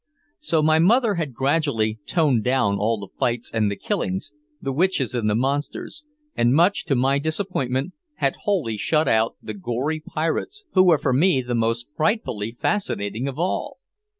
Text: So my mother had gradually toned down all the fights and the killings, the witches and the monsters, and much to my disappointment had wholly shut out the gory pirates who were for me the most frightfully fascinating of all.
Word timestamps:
So 0.39 0.63
my 0.63 0.79
mother 0.79 1.13
had 1.13 1.31
gradually 1.35 1.99
toned 2.07 2.43
down 2.43 2.79
all 2.79 2.99
the 2.99 3.15
fights 3.19 3.51
and 3.53 3.69
the 3.69 3.75
killings, 3.75 4.33
the 4.59 4.71
witches 4.71 5.13
and 5.13 5.29
the 5.29 5.35
monsters, 5.35 6.03
and 6.35 6.55
much 6.55 6.85
to 6.85 6.95
my 6.95 7.19
disappointment 7.19 7.93
had 8.15 8.35
wholly 8.45 8.77
shut 8.77 9.07
out 9.07 9.35
the 9.43 9.53
gory 9.53 9.99
pirates 9.99 10.63
who 10.73 10.85
were 10.87 10.97
for 10.97 11.13
me 11.13 11.43
the 11.43 11.53
most 11.53 11.93
frightfully 11.95 12.57
fascinating 12.59 13.27
of 13.27 13.37
all. 13.37 13.77